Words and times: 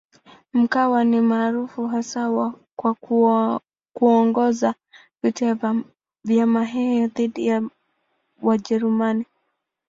Mkwawa 0.53 1.03
ni 1.03 1.21
maarufu 1.21 1.87
hasa 1.87 2.53
kwa 2.75 2.93
kuongoza 3.93 4.75
vita 5.23 5.83
vya 6.25 6.45
Wahehe 6.47 7.07
dhidi 7.07 7.47
ya 7.47 7.63
Wajerumani. 8.41 9.25